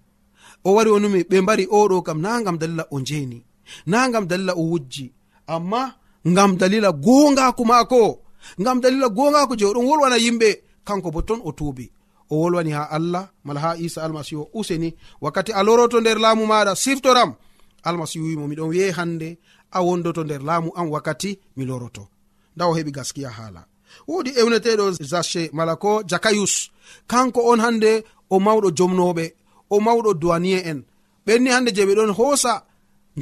O 0.64 0.74
wari 0.74 0.90
o 0.90 0.98
numi 0.98 1.20
ɓe 1.22 1.40
mbari 1.40 1.66
oɗo 1.66 2.02
kam 2.02 2.20
na 2.20 2.42
gam 2.42 2.58
dalila 2.58 2.84
o 2.90 3.00
njeni 3.00 3.44
na 3.86 4.08
gam 4.12 4.26
dalila 4.26 4.52
o 4.56 4.62
wujji. 4.70 5.12
Amma 5.46 5.94
gam 6.24 6.56
dalila 6.56 6.92
gongaku 6.92 7.64
maako 7.64 8.18
gam 8.58 8.80
dalila 8.80 9.08
gongaku 9.08 9.56
je 9.56 9.64
oɗon 9.64 9.86
wolwana 9.88 10.16
yimɓe 10.18 10.48
kanko 10.84 11.10
bo 11.10 11.22
ton 11.22 11.40
o 11.44 11.52
tuubi. 11.52 11.90
o 12.30 12.36
wolwani 12.40 12.70
ha 12.70 12.90
allah 12.90 13.28
mala 13.44 13.60
ha 13.60 13.76
isa 13.76 14.02
almasihu 14.02 14.42
o 14.42 14.50
useni. 14.54 14.94
Wakkati 15.20 15.52
a 15.52 15.62
loroto 15.62 16.00
nder 16.00 16.18
laamu 16.18 16.46
maɗa 16.46 16.74
siftoram 16.76 17.34
almasihu 17.82 18.24
wimo 18.26 18.46
miɗon 18.48 18.68
wi'e 18.72 18.90
hande 18.90 19.38
a 19.70 19.78
wondoto 19.86 20.24
nder 20.24 20.42
laamu 20.42 20.70
am 20.76 20.90
wakkati 20.90 21.38
mi 21.56 21.64
loroto. 21.64 22.08
Nda 22.56 22.66
o 22.66 22.74
heɓi 22.76 22.90
gaskiya 22.96 23.30
haala. 23.30 23.62
Wodi 24.08 24.30
ewneteɗo 24.40 24.84
zache 24.92 25.50
mala 25.52 25.76
ko 25.76 26.02
jakayus. 26.10 26.70
Kanko 27.06 27.40
on 27.50 27.60
hande 27.60 28.04
o 28.30 28.36
mawɗo 28.40 28.68
jomnoɓe 28.78 29.24
o 29.70 29.80
mawɗo 29.80 30.14
duwanie 30.14 30.58
en. 30.70 30.84
Ɓenni 31.26 31.50
hande 31.50 31.70
je 31.76 31.82
ɓe 31.86 31.94
ɗon 31.94 32.12
hoosa 32.18 32.62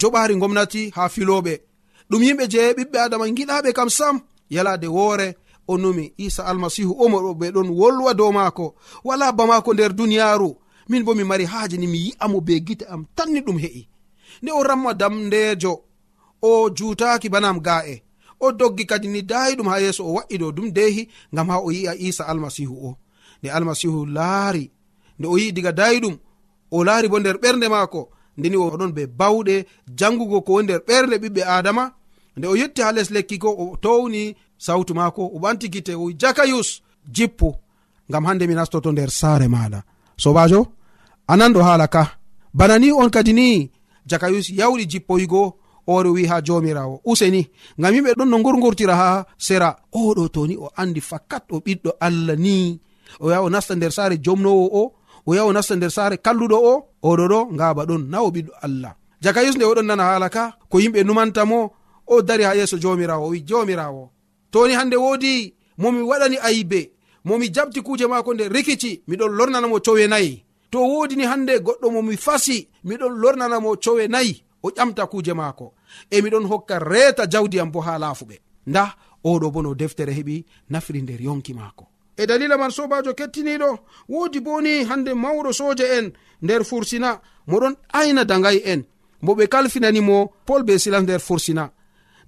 joɓari 0.01 0.35
gomnati 0.40 0.90
ha 0.97 1.09
filoɓe 1.09 1.55
ɗum 2.11 2.23
yimɓe 2.27 2.44
je 2.53 2.73
ɓiɓɓe 2.77 2.99
adama 3.05 3.27
giɗaɓe 3.37 3.71
kam 3.73 3.90
sam 3.99 4.16
yalade 4.55 4.87
woore 4.97 5.27
o 5.68 5.78
numi 5.78 6.12
isa 6.16 6.42
almasihu 6.46 6.92
omo 7.04 7.35
ɓe 7.40 7.46
ɗon 7.54 7.68
wolwa 7.78 8.14
dow 8.14 8.33
maako. 8.33 8.74
Wala 9.04 9.33
ba 9.33 9.46
maako 9.46 9.74
nder 9.74 9.92
duniyaaru. 9.92 10.50
Min 10.88 11.04
bo 11.04 11.14
mi 11.14 11.24
mari 11.24 11.44
haaje 11.44 11.76
ni 11.76 11.87
mi 11.87 11.98
yi'amo 12.07 12.40
be 12.40 12.61
gite 12.66 12.85
am 12.88 13.04
tanni 13.16 13.40
ɗum 13.40 13.59
he'i. 13.59 13.88
Nde 14.42 14.52
o 14.52 14.62
ramma 14.62 14.94
damndeejo 14.94 15.72
o 16.42 16.70
juutaaki 16.70 17.28
banam 17.28 17.61
ga'e. 17.61 18.02
O 18.40 18.52
doggi 18.52 18.85
kadi 18.87 19.09
ni 19.09 19.22
daayi 19.22 19.57
ɗum 19.57 19.68
ha 19.68 19.78
yeeso 19.81 20.02
o 20.07 20.12
wa'i 20.16 20.37
ɗo 20.40 20.48
ɗum 20.57 20.68
deehi 20.76 21.09
ngam 21.33 21.48
ha 21.50 21.57
o 21.61 21.70
yi'a 21.72 21.94
isa 21.96 22.24
almasihu 22.26 22.74
o. 22.88 22.96
Nde 23.42 23.50
almasihu 23.50 24.07
laari 24.07 24.70
nde 25.18 25.26
o 25.28 25.38
yi'i 25.38 25.52
diga 25.52 25.72
daayi 25.72 26.00
ɗum 26.00 26.16
o 26.70 26.85
laari 26.85 27.09
bo 27.09 27.18
nder 27.18 27.37
ɓernde 27.42 27.68
maako. 27.68 28.09
Ndeni 28.38 28.57
oɗon 28.57 28.92
be 28.96 29.07
bawɗe 29.07 29.66
jangugo 29.98 30.40
ko 30.40 30.52
woni 30.52 30.64
nder 30.66 30.81
ɓernde 30.88 31.16
ɓiɓɓe 31.22 31.42
adama 31.44 31.92
nde 32.38 32.46
o 32.48 32.57
yetti 32.57 32.81
ha 32.83 32.92
les 32.92 33.11
lekki 33.11 33.38
ko 33.38 33.51
o 33.62 33.77
towni 33.85 34.37
sawtu 34.59 34.94
maako 34.94 35.22
o 35.35 35.38
ɓanti 35.42 35.66
gite 35.72 35.92
o 35.94 36.11
jakayus 36.20 36.83
jippu 37.14 37.48
ngam 38.11 38.24
hande 38.27 38.44
mi 38.46 38.55
nastoto 38.55 38.92
nder 38.92 39.11
saare 39.11 39.46
maɗa. 39.55 39.81
Sobajo 40.22 40.61
ananɗo 41.33 41.61
haala 41.66 41.87
ka. 41.94 42.03
Bana 42.55 42.79
ni 42.79 42.88
on 42.92 43.11
kadi 43.11 43.33
ni 43.33 43.70
jakayus 44.11 44.46
yawɗi 44.59 44.85
jippoygo 44.92 45.42
ore 45.87 46.09
wi 46.14 46.27
ha 46.31 46.37
jomirawo 46.46 47.01
useni 47.11 47.42
ngam 47.79 47.94
yimɓe 47.94 48.11
ɗon 48.18 48.29
no 48.31 48.37
gurgurtira 48.44 48.94
ha 49.03 49.09
sera. 49.46 49.68
Oɗo 49.92 50.29
toni 50.35 50.55
o 50.57 50.66
andi 50.81 51.01
fakat 51.01 51.44
o 51.55 51.57
ɓiɗɗo 51.64 51.90
allah 52.07 52.37
ni. 52.44 52.81
O 53.20 53.31
yaha 53.31 53.42
o 53.42 53.48
nasta 53.51 53.74
nder 53.74 53.92
saare 53.96 54.16
jomnowo 54.24 54.64
o 54.81 54.83
o 55.27 55.35
yaha 55.35 55.46
o 55.46 55.53
nasta 55.53 55.74
nder 55.77 55.90
saare 55.96 56.16
kalluɗo 56.24 56.57
o 56.72 56.74
oɗo 57.09 57.24
ɗo 57.33 57.38
ngaba 57.55 57.83
ɗon 57.88 58.03
na 58.11 58.18
o 58.22 58.29
ɓiɗɗo 58.35 58.53
allah. 58.66 58.92
Jakayus 59.22 59.57
nde 59.57 59.64
oɗon 59.70 59.87
nana 59.87 60.05
haala 60.09 60.29
ka 60.31 60.42
ko 60.70 60.77
yimɓe 60.81 61.05
numantamo 61.05 61.59
o 62.09 62.23
dari 62.23 62.44
ha 62.44 62.55
yeeso 62.55 62.79
jomirawo 62.79 63.27
o 63.27 63.31
wi 63.31 63.40
jomirawo. 63.40 64.11
Toni 64.51 64.75
hande 64.75 64.97
woodi 64.97 65.55
momi 65.79 66.03
waɗani 66.03 66.38
ayibe 66.42 66.90
momi 67.25 67.49
jabti 67.49 67.81
kuuje 67.83 68.07
maako 68.07 68.35
nde 68.35 68.49
rikici 68.49 69.03
miɗon 69.09 69.33
lornanamo 69.37 69.81
cowe 69.81 70.07
nayi. 70.07 70.44
To 70.71 70.79
wodini 70.81 71.25
hande 71.25 71.59
goɗɗo 71.59 71.90
momi 71.90 72.16
fasi 72.16 72.68
miɗon 72.85 73.18
lornanamo 73.21 73.77
cowe 73.77 74.09
nayi 74.09 74.42
o 74.62 74.71
ƴamta 74.71 75.07
kuuje 75.07 75.35
maako. 75.35 75.75
E 76.11 76.21
miɗon 76.21 76.47
hokka 76.47 76.79
reeta 76.79 77.27
jawdi 77.27 77.61
am 77.61 77.71
bo 77.71 77.81
ha 77.81 77.99
laafuɓe. 77.99 78.38
Nda 78.66 78.94
oɗo 79.25 79.51
bo 79.51 79.62
no 79.62 79.75
deftere 79.75 80.12
heɓi 80.12 80.44
nafri 80.71 81.03
nder 81.03 81.23
yonki 81.23 81.55
maako. 81.55 81.87
E 82.16 82.27
dalila 82.27 82.57
man 82.59 82.71
sobajo 82.71 83.12
kettiniɗo 83.14 83.79
wodi 84.09 84.40
boni 84.40 84.85
hande 84.85 85.14
mawɗo 85.14 85.53
soje 85.53 85.85
en 85.99 86.12
nder 86.42 86.64
fursina 86.64 87.21
moɗon 87.49 87.77
ayna 87.92 88.25
dagayi 88.25 88.62
en. 88.64 88.85
Mo 89.23 89.35
ɓe 89.35 89.49
kalfinanimo 89.49 90.33
pol 90.47 90.62
be 90.62 90.79
silas 90.79 91.03
nder 91.03 91.21
fursina. 91.21 91.71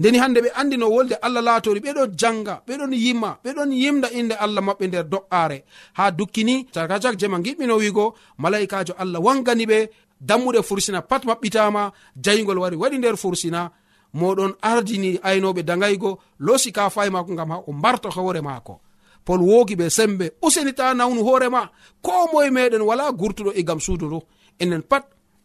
ndeni 0.01 0.19
hande 0.19 0.41
ɓe 0.41 0.51
andino 0.61 0.87
wolde 0.91 1.15
allah 1.23 1.43
laatori 1.43 1.81
ɓeɗon 1.81 2.11
janga 2.21 2.63
ɓeɗon 2.67 2.93
yimma 2.93 3.39
ɓeɗon 3.45 3.71
yimda 3.73 4.09
inde 4.19 4.35
allah 4.35 4.63
maɓɓe 4.65 4.87
nder 4.89 5.05
do'are 5.05 5.65
ha 5.93 6.11
dukkini 6.11 6.55
cakacak 6.75 7.17
jema 7.21 7.39
giɓɓino 7.39 7.75
wigo 7.79 8.15
malaikajo 8.39 8.95
allah 8.99 9.21
wangani 9.25 9.67
ɓe 9.67 9.79
dammuɗe 10.21 10.63
fursina 10.63 11.03
pat 11.03 11.25
maɓɓitama 11.25 11.93
jayigol 12.17 12.59
wari 12.59 12.77
waɗi 12.77 12.99
nder 12.99 13.17
fursina. 13.17 13.71
Moɗon 14.15 14.53
ardini 14.63 15.19
aynoɓe 15.23 15.63
dagaygo 15.63 16.19
losi 16.39 16.73
ka 16.73 16.91
fay 16.91 17.11
mako 17.11 17.35
gam 17.35 17.51
ha 17.51 17.59
o 17.67 17.73
marto 17.73 18.11
hoore 18.11 18.41
mako 18.43 18.81
pol 19.25 19.41
wogi 19.41 19.75
ɓe 19.77 19.89
sembe 19.91 20.33
usenita 20.43 20.95
nawnu 20.95 21.21
hoorema 21.23 21.71
ko 22.03 22.11
moye 22.33 22.51
meɗen 22.51 22.83
wala 22.83 23.13
gurtuɗo 23.13 23.53
e 23.55 23.63
gam 23.63 23.79
suudu 23.81 24.07
ndu. 24.07 24.21
Enen 24.59 24.83
pat 24.83 25.05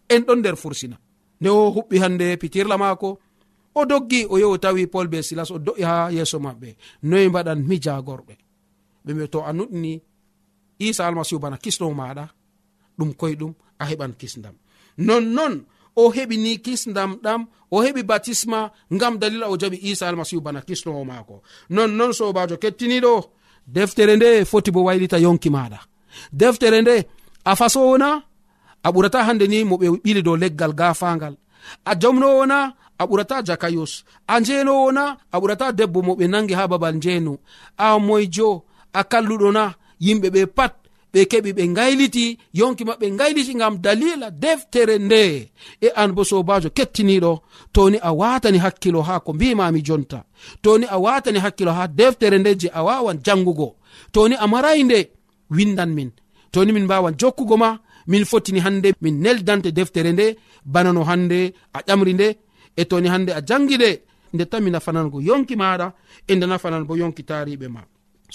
en 0.09 0.21
ɗon 0.25 0.39
nder 0.39 0.55
fursina. 0.55 0.97
Nde 1.41 1.49
o 1.49 1.69
huɓɓi 1.75 1.99
hande 2.01 2.37
pitirla 2.37 2.77
mako 2.77 3.19
o 3.75 3.85
doggi 3.85 4.25
o 4.29 4.38
yehi 4.38 4.59
tawi 4.59 4.88
pol 4.88 5.07
be 5.07 5.21
silas 5.21 5.51
o 5.51 5.57
do'i 5.59 5.83
ha 5.83 6.09
yeeso 6.11 6.38
maɓɓe. 6.39 6.75
Noyi 7.03 7.29
mbaɗan 7.29 7.59
mi 7.67 7.75
jagorɓe. 7.85 8.33
Ɓe 9.05 9.13
mbi 9.13 9.27
to 9.29 9.39
a 9.43 9.51
nuɗɗini 9.53 10.01
isa 10.79 11.07
almasihu 11.07 11.39
bana 11.39 11.57
kisnowo 11.57 11.93
maɗa 11.93 12.25
ɗum 12.97 13.13
koyeɗum 13.19 13.53
a 13.79 13.85
heɓan 13.85 14.13
kisdam. 14.19 14.55
Nonnon 14.97 15.53
o 15.95 16.11
heɓi 16.15 16.38
ni 16.38 16.57
kisdam 16.65 17.11
ɗam 17.23 17.41
o 17.71 17.81
heɓi 17.83 18.03
batisma 18.03 18.71
ngam 18.93 19.17
dalila 19.17 19.49
o 19.49 19.57
jaɓi 19.57 19.77
isa 19.91 20.07
almasihu 20.09 20.41
bana 20.41 20.61
kisnowo 20.61 21.03
maako. 21.05 21.41
Nonnon 21.69 22.13
sobajo 22.13 22.57
kettiniɗo 22.57 23.13
deftere 23.67 24.15
nde 24.15 24.45
foti 24.45 24.71
bo 24.71 24.83
waylita 24.83 25.17
yonki 25.19 25.49
maɗa. 25.49 25.79
Deftere 26.31 26.81
nde 26.81 26.95
a 27.45 27.55
fasowona 27.55 28.23
a 28.83 28.89
ɓurata 28.91 29.23
hande 29.27 29.47
ni 29.47 29.63
mo 29.63 29.75
ɓe 29.77 29.88
ɓili 30.03 30.21
dow 30.23 30.35
leggal 30.35 30.73
gafangal. 30.73 31.35
A 31.85 31.95
jomnowona 31.95 32.75
a 32.97 33.03
ɓurata 33.05 33.43
jakayos 33.47 34.03
a 34.27 34.39
njenowo 34.39 34.91
na 34.91 35.17
a 35.31 35.38
ɓurata 35.39 35.71
debbo 35.71 36.01
mo 36.01 36.13
ɓe 36.15 36.25
nangi 36.27 36.53
ha 36.53 36.67
babal 36.67 36.95
njeno 36.95 37.34
a 37.77 37.99
moyjo 37.99 38.63
a 38.93 39.01
kalluɗo 39.12 39.51
na 39.51 39.63
yimɓe 40.05 40.29
ɓe 40.36 40.45
pat 40.58 40.73
ɓe 41.15 41.21
keɓi 41.31 41.51
ɓe 41.58 41.63
gayliti 41.77 42.25
yonki 42.60 42.84
maɓɓe 42.89 43.05
gayliti 43.19 43.53
gam 43.60 43.75
dalila 43.86 44.27
deftere 44.43 44.95
nde. 44.99 45.21
E 45.86 45.88
an 46.01 46.10
bo 46.15 46.21
sobajo 46.29 46.69
kettiniɗo 46.77 47.31
toni 47.75 47.97
a 48.01 48.12
watani 48.19 48.58
hakkilo 48.65 49.01
ha 49.08 49.19
ko 49.25 49.31
mbimami 49.34 49.79
jonta. 49.88 50.19
Toni 50.63 50.86
a 50.89 50.97
watani 51.05 51.39
hakkilo 51.45 51.71
ha 51.77 51.88
deftere 51.88 52.38
nde 52.39 52.51
je 52.62 52.67
a 52.73 52.81
wawan 52.88 53.17
jangugo 53.25 53.67
toni 54.12 54.36
a 54.43 54.45
marayi 54.47 54.84
nde 54.84 54.99
windan 55.55 55.91
min. 55.97 56.12
Toni 56.51 56.71
min 56.73 56.86
mbawan 56.88 57.15
jokkugo 57.19 57.55
ma 57.58 57.69
min 58.08 58.25
fotini 58.25 58.60
hande 58.65 58.89
min 59.01 59.15
neldante 59.23 59.69
deftere 59.77 60.12
nde 60.13 60.25
banano 60.73 61.01
hande 61.10 61.53
a 61.73 61.79
ƴamri 61.88 62.13
nde 62.13 62.27
e 62.75 62.83
toni 62.85 63.07
hande 63.07 63.31
a 63.33 63.41
jangi 63.49 63.77
ɗe 63.77 63.89
nde 64.33 64.45
tan 64.51 64.61
mi 64.63 64.71
go 65.11 65.19
yonki 65.21 65.55
maɗa 65.55 65.88
e 66.27 66.35
nde 66.35 66.45
nafanan 66.45 66.83
bo 66.88 66.93
yonki 67.01 67.23
tariɓe 67.23 67.67
ma. 67.75 67.81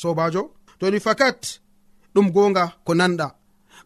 Sobajo 0.01 0.43
toni 0.79 0.99
fakat 1.01 1.61
ɗum 2.15 2.27
gonga 2.35 2.65
ko 2.87 2.93
nanɗa. 2.95 3.27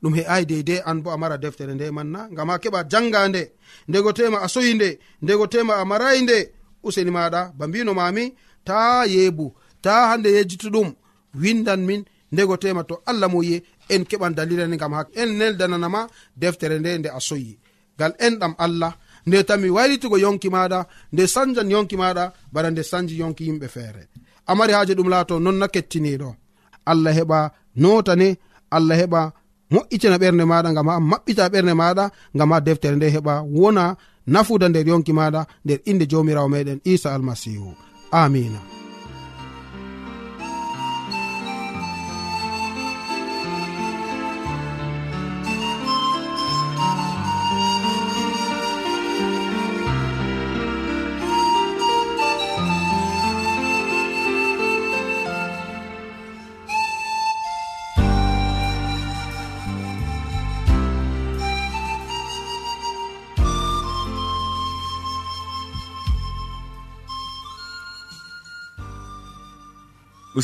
Ɗum 0.03 0.15
he'ai 0.17 0.45
deidei 0.47 0.81
an 0.85 1.03
bo 1.03 1.11
a 1.11 1.17
mara 1.17 1.37
deftere 1.39 1.75
nde 1.75 1.91
manna 1.97 2.21
ngam 2.33 2.49
ha 2.51 2.57
keɓa 2.63 2.81
janga 2.91 3.29
nde 3.29 3.43
ndego 3.89 4.11
tema 4.13 4.39
a 4.43 4.49
soyi 4.49 4.75
nde 4.75 4.89
ndego 5.23 5.47
tema 5.53 5.75
a 5.77 5.85
marayi 5.91 6.21
nde 6.23 6.37
useni 6.87 7.11
maɗa 7.11 7.41
ba 7.59 7.65
mbino 7.69 7.93
mami 7.95 8.25
ta 8.65 9.05
yebu 9.07 9.47
ta 9.85 9.93
hande 10.11 10.29
yejjitu 10.37 10.69
ɗum 10.75 10.89
windan 11.41 11.81
min 11.89 12.03
ndego 12.33 12.57
tema 12.57 12.83
to 12.89 12.95
allah 13.11 13.29
moye 13.35 13.57
en 13.89 14.03
keɓan 14.11 14.35
dalilani 14.37 14.77
gam 14.77 14.93
ha 14.97 15.03
en 15.21 15.31
neldananama 15.39 16.01
deftere 16.37 16.79
nde 16.79 16.99
nde 16.99 17.09
a 17.09 17.21
soyi. 17.21 17.59
Gal 17.99 18.13
enɗam 18.27 18.55
allah 18.59 18.93
nde 19.27 19.39
tami 19.49 19.69
waylitugo 19.77 20.17
yonki 20.25 20.49
maɗa 20.55 20.79
nde 21.13 21.23
sanjan 21.35 21.71
yonki 21.75 21.97
maɗa 22.03 22.25
bana 22.53 22.69
nde 22.71 22.83
sanji 22.91 23.15
yonki 23.21 23.43
yimɓe 23.49 23.69
feere. 23.75 24.03
Amari 24.51 24.73
haaji 24.73 24.95
ɗum 24.99 25.09
laato 25.13 25.35
non 25.45 25.57
na 25.61 25.67
kettiniɗo 25.75 26.31
allah 26.91 27.13
heɓa 27.19 27.39
notane 27.83 28.29
allah 28.77 28.97
heɓa 29.01 29.21
moƴƴitina 29.73 30.17
ɓernde 30.23 30.45
maɗa 30.53 30.71
gam 30.77 30.89
a 30.89 30.95
maɓɓita 31.11 31.45
ɓernde 31.53 31.73
maɗa 31.81 32.05
gam 32.39 32.51
ha 32.53 32.59
deftere 32.67 32.97
nde 32.97 33.07
heɓa 33.15 33.35
wona 33.57 33.85
nafuda 34.33 34.67
nder 34.69 34.87
yonki 34.91 35.13
maɗa 35.19 35.41
nder 35.65 35.79
inde 35.91 36.05
jomirawo 36.11 36.49
meɗen 36.55 36.79
isa 36.93 37.09
almasihu 37.15 37.71
amina 38.23 38.61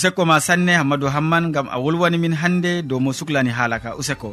useko 0.00 0.24
ma 0.24 0.40
sanne 0.40 0.72
hammadou 0.80 1.12
hamman 1.12 1.52
gam 1.52 1.68
a 1.68 1.76
wolwani 1.76 2.16
min 2.16 2.32
hannde 2.32 2.80
dow 2.88 2.96
mo 3.04 3.12
suklani 3.12 3.52
haalaka 3.52 3.92
useko. 4.00 4.32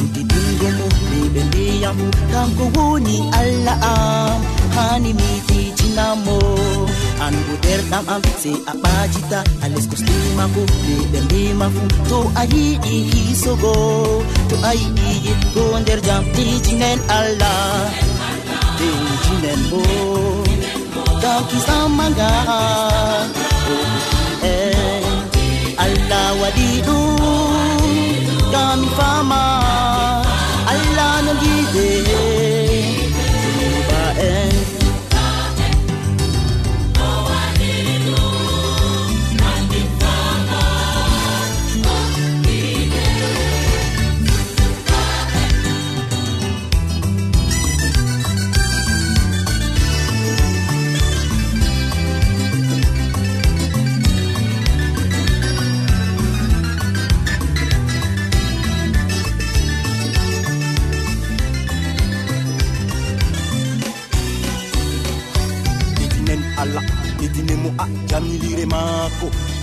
ngam 0.00 0.12
ɗiɗingo 0.14 0.68
mum 0.78 0.92
ɓeɓe 1.34 1.40
mbiyam 1.48 1.98
kanko 2.32 2.64
woni 2.76 3.16
allah 3.40 3.78
am. 3.92 4.40
Hani 4.76 5.10
mi 5.18 5.28
tiitinamo. 5.48 6.36
Anbo 7.24 7.52
derɗam 7.62 8.04
am 8.14 8.22
sey 8.42 8.56
a 8.70 8.72
ɓajita 8.82 9.38
a 9.64 9.66
leskoslimako 9.72 10.60
ɓe 10.84 10.94
ɓe 11.12 11.18
mbima 11.26 11.66
fu. 11.74 11.82
To 12.10 12.18
a 12.40 12.42
yiɗi 12.52 12.94
hisogo 13.10 13.74
to 14.48 14.56
a 14.68 14.70
yiɗi 14.80 15.08
yitgo 15.24 15.62
nder 15.80 16.00
jam. 16.06 16.22
Tiitinen 16.34 16.98
allah 17.18 17.90
teitinen 18.78 19.60
bo. 19.70 19.80
Dankisammaga 21.22 22.30
e 24.42 24.52
eh, 24.52 25.84
allah 25.84 26.26
waɗi 26.40 26.68
ɗum. 26.86 27.60
Gami 28.52 28.88
fama 28.96 29.59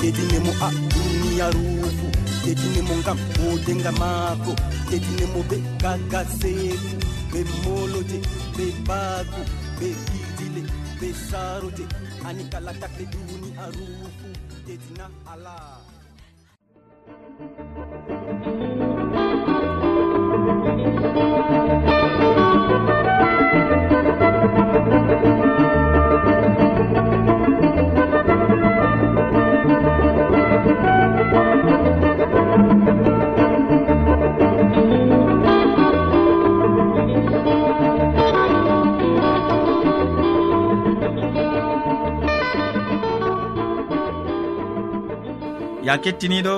dedine 0.01 0.39
mo 0.45 0.51
a 0.67 0.69
duniyaru 0.93 1.65
fu 1.97 2.07
dedine 2.45 2.81
mo 2.87 2.93
ngam 3.01 3.19
wodenga 3.39 3.91
maako 4.01 4.53
dedine 4.89 5.25
mo 5.33 5.39
ɓe 5.49 5.57
kakaseeku 5.81 6.95
ɓe 7.31 7.39
molote 7.63 8.17
ɓe 8.55 8.65
baagu 8.87 9.41
ɓe 9.79 9.87
ɓidile 10.05 10.61
ɓe 10.99 11.07
sarote 11.27 11.83
ani 12.27 12.43
kala 12.51 12.71
takle 12.81 13.03
duniyaru 13.11 13.85
fu 14.17 14.27
dedina 14.65 15.05
ala 15.31 15.55
thank 17.37 18.09
you 18.09 18.16
ya 45.87 45.95
kettiniɗo 46.03 46.55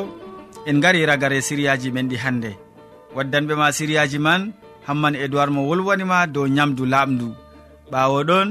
en 0.66 0.82
gari 0.82 1.06
ragare 1.06 1.38
siriyaji 1.48 1.92
men 1.94 2.10
ɗi 2.10 2.18
hannde. 2.24 2.52
Waddanɓe 3.16 3.54
ma 3.62 3.68
siriyaji 3.78 4.18
man 4.26 4.42
hamman 4.88 5.16
edoird 5.24 5.52
mo 5.54 5.62
wolwanima 5.70 6.18
dow 6.34 6.46
nyamdu 6.56 6.84
laaɓdu 6.94 7.28
ɓawo 7.92 8.20
ɗon 8.30 8.48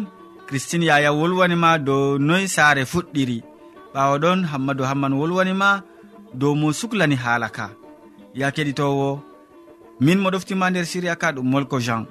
christine 0.47 0.87
yaya 0.91 1.11
wolwanima 1.19 1.71
dow 1.87 2.19
noy 2.19 2.45
saare 2.55 2.83
fuɗɗiri. 2.93 3.38
Ɓawo 3.95 4.14
ɗon 4.23 4.38
hammadou 4.51 4.87
hamman 4.91 5.12
wolwanima 5.21 5.83
dow 6.41 6.55
mo 6.55 6.69
suklani 6.73 7.17
haala 7.25 7.49
ka. 7.57 7.67
Ya 8.35 8.51
keɗitowo 8.55 9.09
min 10.01 10.19
mo 10.23 10.31
ɗoftima 10.31 10.71
nder 10.71 10.87
siriya 10.87 11.17
ka 11.17 11.33
ɗum 11.35 11.47
molko 11.53 11.81
jean. 11.87 12.07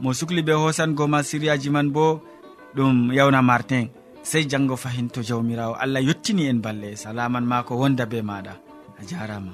Mo 0.00 0.12
sukli 0.18 0.40
ɓe 0.46 0.52
hosango 0.62 1.04
ma 1.12 1.20
siriyaji 1.22 1.68
man 1.70 1.88
bo 1.94 2.22
ɗum 2.76 3.12
yawna 3.12 3.42
martin. 3.42 3.88
sey 4.28 4.44
janngo 4.44 4.76
fahin 4.76 5.08
to 5.08 5.20
jawmirawo. 5.24 5.74
Allah 5.80 6.04
yettini 6.04 6.44
en 6.52 6.60
balle. 6.60 6.90
Salaman 7.00 7.44
ma 7.48 7.62
ko 7.64 7.80
wonda 7.80 8.04
be 8.04 8.20
maɗa. 8.20 8.54
A 9.00 9.02
jarama. 9.08 9.52